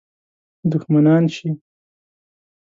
دښمنان 0.71 1.23
شي. 1.35 1.49